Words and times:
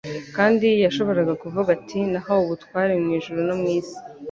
kandi 0.35 0.67
yashoboraga 0.83 1.33
kuvuga 1.41 1.69
ati: 1.77 1.99
"Nahawe 2.11 2.41
ubutware 2.45 2.93
mu 3.01 3.09
ijuru 3.17 3.39
no 3.47 3.55
mu 3.61 3.67
isi." 3.77 3.95